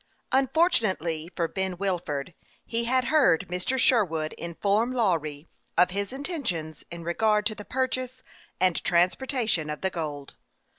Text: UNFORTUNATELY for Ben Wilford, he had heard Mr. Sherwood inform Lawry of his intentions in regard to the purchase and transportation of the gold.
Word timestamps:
UNFORTUNATELY 0.31 1.29
for 1.35 1.47
Ben 1.47 1.77
Wilford, 1.77 2.33
he 2.65 2.85
had 2.85 3.03
heard 3.13 3.47
Mr. 3.49 3.77
Sherwood 3.77 4.33
inform 4.33 4.91
Lawry 4.93 5.47
of 5.77 5.91
his 5.91 6.11
intentions 6.11 6.83
in 6.89 7.03
regard 7.03 7.45
to 7.45 7.53
the 7.53 7.63
purchase 7.65 8.23
and 8.59 8.83
transportation 8.83 9.69
of 9.69 9.81
the 9.81 9.91
gold. 9.91 10.33